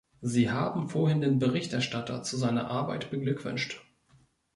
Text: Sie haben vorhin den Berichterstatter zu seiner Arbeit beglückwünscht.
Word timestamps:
Sie 0.21 0.49
haben 0.49 0.89
vorhin 0.89 1.21
den 1.21 1.37
Berichterstatter 1.37 2.23
zu 2.23 2.35
seiner 2.35 2.71
Arbeit 2.71 3.11
beglückwünscht. 3.11 3.85